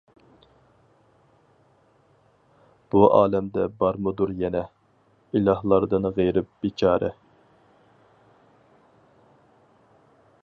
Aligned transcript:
بۇ 2.95 3.01
ئالەمدە 3.17 3.65
بارمىدۇر 3.83 4.33
يەنە، 4.39 4.63
ئىلاھلاردىن 5.41 6.09
غېرىب، 6.17 6.49
بىچارە. 6.63 7.15